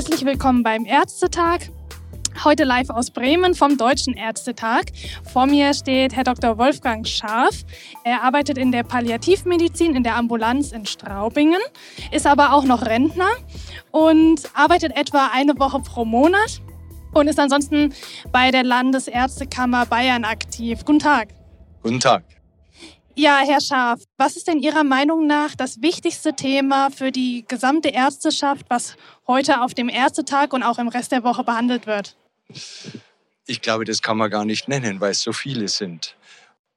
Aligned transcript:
Herzlich 0.00 0.24
willkommen 0.24 0.62
beim 0.62 0.86
Ärztetag. 0.86 1.68
Heute 2.42 2.64
live 2.64 2.88
aus 2.88 3.10
Bremen 3.10 3.54
vom 3.54 3.76
Deutschen 3.76 4.14
Ärztetag. 4.14 4.84
Vor 5.30 5.44
mir 5.44 5.74
steht 5.74 6.16
Herr 6.16 6.24
Dr. 6.24 6.56
Wolfgang 6.56 7.06
Scharf. 7.06 7.66
Er 8.02 8.22
arbeitet 8.22 8.56
in 8.56 8.72
der 8.72 8.82
Palliativmedizin 8.82 9.94
in 9.94 10.02
der 10.02 10.16
Ambulanz 10.16 10.72
in 10.72 10.86
Straubingen, 10.86 11.60
ist 12.12 12.26
aber 12.26 12.54
auch 12.54 12.64
noch 12.64 12.86
Rentner 12.86 13.28
und 13.90 14.40
arbeitet 14.54 14.96
etwa 14.96 15.28
eine 15.34 15.58
Woche 15.58 15.80
pro 15.80 16.06
Monat 16.06 16.62
und 17.12 17.28
ist 17.28 17.38
ansonsten 17.38 17.92
bei 18.32 18.50
der 18.50 18.64
Landesärztekammer 18.64 19.84
Bayern 19.84 20.24
aktiv. 20.24 20.82
Guten 20.86 21.00
Tag. 21.00 21.28
Guten 21.82 22.00
Tag. 22.00 22.24
Ja, 23.20 23.42
Herr 23.46 23.60
Scharf, 23.60 24.00
was 24.16 24.36
ist 24.36 24.48
denn 24.48 24.60
Ihrer 24.60 24.82
Meinung 24.82 25.26
nach 25.26 25.54
das 25.54 25.82
wichtigste 25.82 26.34
Thema 26.34 26.88
für 26.88 27.12
die 27.12 27.44
gesamte 27.46 27.90
Ärzteschaft, 27.90 28.64
was 28.70 28.96
heute 29.26 29.60
auf 29.60 29.74
dem 29.74 29.90
Ärztetag 29.90 30.54
und 30.54 30.62
auch 30.62 30.78
im 30.78 30.88
Rest 30.88 31.12
der 31.12 31.22
Woche 31.22 31.44
behandelt 31.44 31.86
wird? 31.86 32.16
Ich 33.46 33.60
glaube, 33.60 33.84
das 33.84 34.00
kann 34.00 34.16
man 34.16 34.30
gar 34.30 34.46
nicht 34.46 34.68
nennen, 34.68 35.02
weil 35.02 35.10
es 35.10 35.20
so 35.20 35.34
viele 35.34 35.68
sind. 35.68 36.16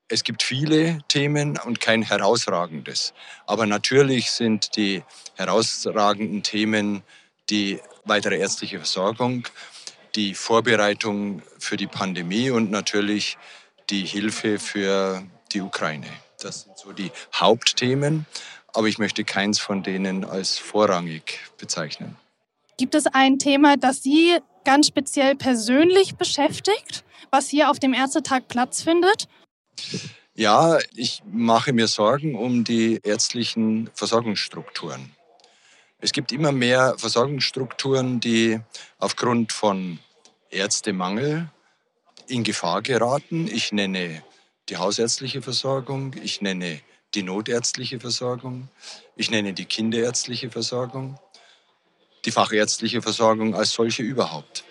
Es 0.10 0.26
gibt 0.26 0.44
viele 0.44 1.00
Themen 1.08 1.58
und 1.60 1.80
kein 1.80 2.02
herausragendes. 2.02 3.14
Aber 3.46 3.66
natürlich 3.66 4.30
sind 4.30 4.76
die 4.76 5.02
herausragenden 5.36 6.44
Themen 6.44 7.04
die 7.50 7.80
weitere 8.04 8.38
ärztliche 8.38 8.80
Versorgung, 8.80 9.48
die 10.16 10.34
Vorbereitung 10.34 11.42
für 11.58 11.78
die 11.78 11.88
Pandemie 11.88 12.50
und 12.50 12.70
natürlich 12.70 13.38
die 13.90 14.06
Hilfe 14.06 14.60
für 14.60 15.24
die 15.54 15.62
Ukraine. 15.62 16.23
Das 16.44 16.62
sind 16.62 16.78
so 16.78 16.92
die 16.92 17.12
Hauptthemen, 17.34 18.26
aber 18.74 18.88
ich 18.88 18.98
möchte 18.98 19.24
keins 19.24 19.60
von 19.60 19.84
denen 19.84 20.26
als 20.26 20.58
vorrangig 20.58 21.40
bezeichnen. 21.58 22.18
Gibt 22.78 22.96
es 22.96 23.06
ein 23.08 23.40
Thema, 23.40 23.78
das 23.78 24.04
Sie 24.04 24.38
ganz 24.66 24.88
speziell 24.88 25.36
persönlich 25.36 26.16
beschäftigt, 26.16 27.04
was 27.32 27.50
hier 27.50 27.70
auf 27.70 27.80
dem 27.80 27.94
Ärztetag 27.94 28.48
Platz 28.48 28.82
findet? 28.82 29.28
Ja, 30.36 30.80
ich 30.96 31.22
mache 31.32 31.74
mir 31.74 31.88
Sorgen 31.88 32.36
um 32.36 32.64
die 32.64 33.00
ärztlichen 33.04 33.90
Versorgungsstrukturen. 33.94 35.12
Es 36.00 36.12
gibt 36.12 36.32
immer 36.32 36.52
mehr 36.52 36.96
Versorgungsstrukturen, 36.98 38.20
die 38.20 38.60
aufgrund 38.98 39.54
von 39.54 40.00
Ärztemangel 40.50 41.50
in 42.28 42.44
Gefahr 42.44 42.82
geraten. 42.82 43.48
Ich 43.48 43.72
nenne 43.72 44.24
die 44.70 44.78
hausärztliche 44.78 45.42
Versorgung, 45.42 46.16
ich 46.22 46.42
nenne 46.42 46.82
die 47.14 47.24
notärztliche 47.24 48.00
Versorgung, 48.00 48.70
ich 49.16 49.30
nenne 49.30 49.54
die 49.54 49.66
kinderärztliche 49.66 50.50
Versorgung, 50.50 51.20
die 52.26 52.32
fachärztliche 52.32 53.02
Versorgung 53.02 53.56
als 53.56 53.72
solche 53.72 54.04
überhaupt. 54.04 54.64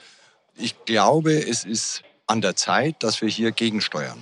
Ich 0.57 0.85
glaube, 0.85 1.35
es 1.35 1.65
ist 1.65 2.03
an 2.27 2.41
der 2.41 2.57
Zeit, 2.57 3.03
dass 3.03 3.20
wir 3.20 3.29
hier 3.29 3.53
gegensteuern. 3.53 4.19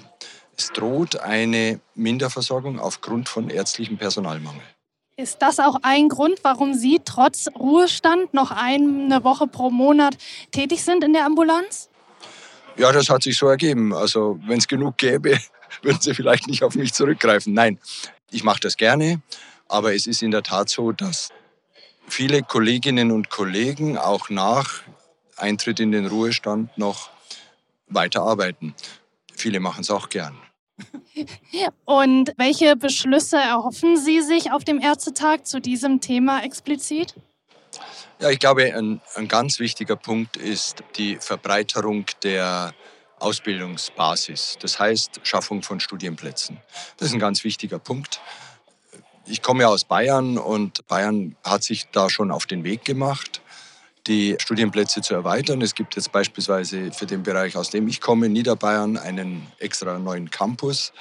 Es 0.56 0.68
droht 0.68 1.16
eine 1.16 1.80
Minderversorgung 1.94 2.78
aufgrund 2.78 3.28
von 3.28 3.48
ärztlichem 3.48 3.96
Personalmangel. 3.96 4.62
Ist 5.16 5.42
das 5.42 5.58
auch 5.58 5.76
ein 5.82 6.08
Grund, 6.08 6.40
warum 6.42 6.74
Sie 6.74 7.00
trotz 7.04 7.48
Ruhestand 7.58 8.32
noch 8.34 8.50
eine 8.50 9.22
Woche 9.22 9.46
pro 9.46 9.70
Monat 9.70 10.16
tätig 10.50 10.82
sind 10.82 11.04
in 11.04 11.12
der 11.12 11.26
Ambulanz? 11.26 11.90
Ja, 12.76 12.90
das 12.92 13.10
hat 13.10 13.22
sich 13.22 13.36
so 13.36 13.46
ergeben. 13.48 13.92
Also 13.92 14.38
wenn 14.46 14.58
es 14.58 14.66
genug 14.66 14.96
gäbe, 14.96 15.38
würden 15.82 16.00
Sie 16.00 16.14
vielleicht 16.14 16.48
nicht 16.48 16.62
auf 16.62 16.74
mich 16.74 16.92
zurückgreifen. 16.92 17.54
Nein, 17.54 17.78
ich 18.30 18.44
mache 18.44 18.60
das 18.60 18.76
gerne, 18.76 19.20
aber 19.68 19.94
es 19.94 20.06
ist 20.06 20.22
in 20.22 20.30
der 20.30 20.42
Tat 20.42 20.68
so, 20.68 20.92
dass 20.92 21.30
viele 22.08 22.42
Kolleginnen 22.42 23.12
und 23.12 23.30
Kollegen 23.30 23.98
auch 23.98 24.30
nach 24.30 24.82
Eintritt 25.36 25.80
in 25.80 25.92
den 25.92 26.06
Ruhestand 26.06 26.76
noch 26.76 27.10
weiterarbeiten. 27.86 28.74
Viele 29.34 29.60
machen 29.60 29.80
es 29.80 29.90
auch 29.90 30.08
gern. 30.08 30.38
Und 31.84 32.32
welche 32.36 32.76
Beschlüsse 32.76 33.36
erhoffen 33.36 33.96
Sie 33.96 34.20
sich 34.20 34.52
auf 34.52 34.64
dem 34.64 34.80
Ärztetag 34.80 35.46
zu 35.46 35.60
diesem 35.60 36.00
Thema 36.00 36.42
explizit? 36.42 37.14
Ja, 38.20 38.30
ich 38.30 38.38
glaube, 38.38 38.74
ein, 38.74 39.00
ein 39.14 39.28
ganz 39.28 39.60
wichtiger 39.60 39.96
Punkt 39.96 40.36
ist 40.36 40.84
die 40.96 41.16
Verbreiterung 41.16 42.04
der 42.22 42.74
Ausbildungsbasis. 43.20 44.58
Das 44.60 44.78
heißt, 44.78 45.20
Schaffung 45.22 45.62
von 45.62 45.80
Studienplätzen. 45.80 46.58
Das 46.96 47.08
ist 47.08 47.14
ein 47.14 47.20
ganz 47.20 47.44
wichtiger 47.44 47.78
Punkt. 47.78 48.20
Ich 49.26 49.42
komme 49.42 49.62
ja 49.62 49.68
aus 49.68 49.84
Bayern 49.84 50.38
und 50.38 50.86
Bayern 50.88 51.36
hat 51.44 51.62
sich 51.62 51.88
da 51.92 52.10
schon 52.10 52.30
auf 52.30 52.46
den 52.46 52.64
Weg 52.64 52.84
gemacht, 52.84 53.40
die 54.06 54.36
Studienplätze 54.40 55.02
zu 55.02 55.14
erweitern. 55.14 55.62
Es 55.62 55.74
gibt 55.74 55.94
jetzt 55.94 56.10
beispielsweise 56.10 56.90
für 56.90 57.06
den 57.06 57.22
Bereich, 57.22 57.56
aus 57.56 57.70
dem 57.70 57.86
ich 57.86 58.00
komme, 58.00 58.28
Niederbayern, 58.28 58.96
einen 58.96 59.46
extra 59.58 59.98
neuen 59.98 60.30
Campus. 60.30 60.92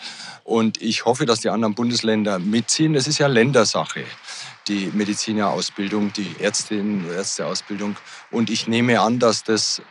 Und 0.44 0.82
ich 0.82 1.06
hoffe, 1.06 1.26
dass 1.26 1.40
die 1.40 1.50
anderen 1.50 1.74
Bundesländer 1.74 2.38
mitziehen. 2.40 2.94
Das 2.94 3.08
ist 3.08 3.18
ja 3.18 3.28
Ländersache 3.28 4.04
die 4.70 4.92
Medizinerausbildung, 4.94 6.14
die 6.14 6.36
Ärztinnen- 6.40 7.06
und 7.06 7.12
Ärzteausbildung. 7.12 7.98
Und 8.32 8.50
ich 8.50 8.68
nehme 8.68 9.02
an, 9.02 9.20
dass 9.20 9.44
das 9.44 9.82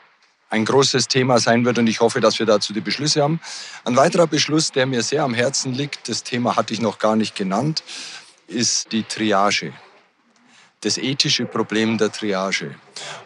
ein 0.50 0.64
großes 0.64 1.08
Thema 1.08 1.38
sein 1.38 1.64
wird 1.64 1.78
und 1.78 1.86
ich 1.86 2.00
hoffe, 2.00 2.20
dass 2.20 2.38
wir 2.38 2.46
dazu 2.46 2.72
die 2.72 2.80
Beschlüsse 2.80 3.22
haben. 3.22 3.40
Ein 3.84 3.96
weiterer 3.96 4.26
Beschluss, 4.26 4.72
der 4.72 4.86
mir 4.86 5.02
sehr 5.02 5.22
am 5.22 5.34
Herzen 5.34 5.74
liegt, 5.74 6.08
das 6.08 6.22
Thema 6.22 6.56
hatte 6.56 6.72
ich 6.72 6.80
noch 6.80 6.98
gar 6.98 7.16
nicht 7.16 7.34
genannt, 7.34 7.82
ist 8.46 8.92
die 8.92 9.02
Triage. 9.02 9.72
Das 10.80 10.96
ethische 10.96 11.44
Problem 11.44 11.98
der 11.98 12.12
Triage. 12.12 12.74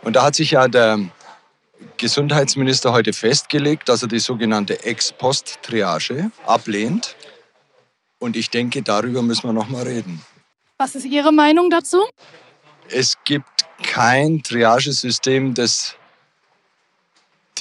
Und 0.02 0.16
da 0.16 0.24
hat 0.24 0.34
sich 0.34 0.52
ja 0.52 0.68
der 0.68 0.98
Gesundheitsminister 1.96 2.92
heute 2.92 3.12
festgelegt, 3.12 3.88
dass 3.88 4.02
er 4.02 4.08
die 4.08 4.18
sogenannte 4.18 4.84
Ex-Post-Triage 4.84 6.30
ablehnt. 6.46 7.16
Und 8.18 8.36
ich 8.36 8.50
denke, 8.50 8.82
darüber 8.82 9.22
müssen 9.22 9.44
wir 9.44 9.52
noch 9.52 9.68
mal 9.68 9.82
reden. 9.82 10.22
Was 10.78 10.94
ist 10.94 11.04
Ihre 11.04 11.32
Meinung 11.32 11.70
dazu? 11.70 12.02
Es 12.88 13.16
gibt 13.24 13.66
kein 13.82 14.42
Triagesystem, 14.42 15.54
das 15.54 15.96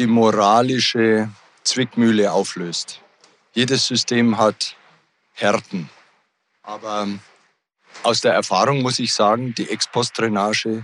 die 0.01 0.07
moralische 0.07 1.29
Zwickmühle 1.63 2.31
auflöst. 2.31 3.01
Jedes 3.53 3.85
System 3.85 4.39
hat 4.39 4.75
Härten. 5.34 5.91
Aber 6.63 7.07
aus 8.01 8.22
der 8.22 8.34
Erfahrung 8.34 8.81
muss 8.81 8.97
ich 8.97 9.13
sagen, 9.13 9.53
die 9.53 9.69
Ex-Post-Drainage 9.69 10.84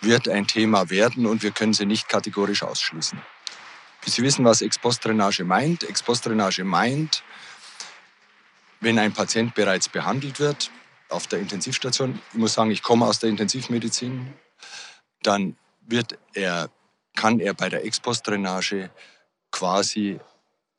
wird 0.00 0.28
ein 0.28 0.48
Thema 0.48 0.90
werden 0.90 1.26
und 1.26 1.44
wir 1.44 1.52
können 1.52 1.74
sie 1.74 1.86
nicht 1.86 2.08
kategorisch 2.08 2.64
ausschließen. 2.64 3.22
Sie 4.04 4.22
wissen, 4.24 4.44
was 4.44 4.62
Ex-Post-Drainage 4.62 5.44
meint. 5.44 5.84
Ex-Post-Drainage 5.84 6.64
meint, 6.64 7.22
wenn 8.80 8.98
ein 8.98 9.12
Patient 9.12 9.54
bereits 9.54 9.88
behandelt 9.88 10.40
wird 10.40 10.72
auf 11.08 11.28
der 11.28 11.38
Intensivstation, 11.38 12.20
ich 12.32 12.38
muss 12.38 12.54
sagen, 12.54 12.72
ich 12.72 12.82
komme 12.82 13.06
aus 13.06 13.20
der 13.20 13.30
Intensivmedizin, 13.30 14.34
dann 15.22 15.56
wird 15.86 16.18
er 16.34 16.68
kann 17.14 17.40
er 17.40 17.54
bei 17.54 17.68
der 17.68 17.84
Ex-Post-Drainage 17.84 18.90
quasi 19.50 20.20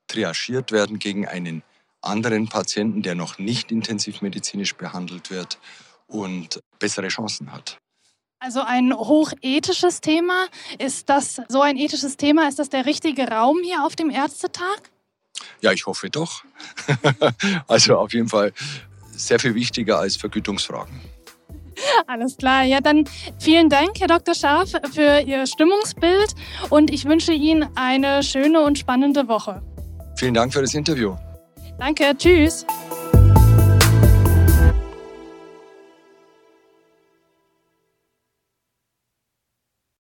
triagiert 0.08 0.72
werden 0.72 1.00
gegen 1.00 1.28
einen 1.28 1.64
anderen 2.02 2.50
Patienten, 2.50 3.02
der 3.02 3.16
noch 3.16 3.38
nicht 3.38 3.72
intensivmedizinisch 3.72 4.76
behandelt 4.76 5.30
wird 5.30 5.60
und 6.08 6.62
bessere 6.80 7.08
Chancen 7.10 7.52
hat. 7.52 7.78
Also 8.40 8.62
ein 8.62 8.92
hochethisches 8.92 10.02
Thema. 10.02 10.48
Ist 10.80 11.10
das 11.10 11.42
so 11.48 11.62
ein 11.62 11.78
ethisches 11.78 12.18
Thema? 12.18 12.48
Ist 12.48 12.58
das 12.58 12.70
der 12.70 12.88
richtige 12.88 13.28
Raum 13.28 13.60
hier 13.64 13.86
auf 13.86 13.96
dem 13.96 14.10
Ärztetag? 14.10 14.82
Ja, 15.62 15.72
ich 15.72 15.86
hoffe 15.86 16.10
doch. 16.10 16.44
also 17.68 17.98
auf 17.98 18.14
jeden 18.14 18.30
Fall 18.30 18.52
sehr 19.12 19.40
viel 19.40 19.54
wichtiger 19.54 20.00
als 20.00 20.16
Vergütungsfragen. 20.16 21.00
Alles 22.08 22.38
klar. 22.38 22.64
Ja, 22.64 22.82
dann 22.82 23.06
vielen 23.40 23.70
Dank, 23.70 24.00
Herr 24.00 24.08
Dr. 24.08 24.36
Scharf, 24.36 24.72
für 24.94 25.22
Ihr 25.22 25.46
Stimmungsbild 25.46 26.36
und 26.70 26.92
ich 26.92 27.06
wünsche 27.06 27.34
Ihnen 27.34 27.68
eine 27.76 28.24
schöne 28.24 28.62
und 28.62 28.78
spannende 28.78 29.28
Woche. 29.28 29.62
Vielen 30.16 30.34
Dank 30.34 30.54
für 30.54 30.62
das 30.62 30.74
Interview. 30.74 31.16
Danke, 31.80 32.16
tschüss. 32.18 32.66